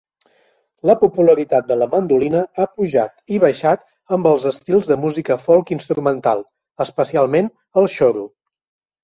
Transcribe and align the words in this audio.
La 0.89 0.93
popularitat 1.01 1.67
de 1.71 1.75
la 1.81 1.87
mandolina 1.91 2.41
ha 2.57 2.65
pujat 2.77 3.21
i 3.35 3.37
baixat 3.43 3.85
amb 4.17 4.31
els 4.31 4.49
estils 4.53 4.91
de 4.93 4.99
música 5.05 5.39
folk 5.43 5.71
instrumental, 5.77 6.43
especialment 6.89 7.53
el 7.83 7.93
xoro. 8.01 8.27